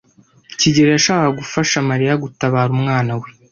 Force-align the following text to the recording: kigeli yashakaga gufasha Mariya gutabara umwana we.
kigeli 0.59 0.89
yashakaga 0.95 1.37
gufasha 1.39 1.75
Mariya 1.89 2.13
gutabara 2.23 2.69
umwana 2.77 3.11
we. 3.19 3.27